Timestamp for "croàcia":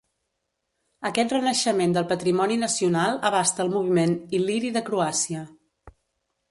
4.91-5.47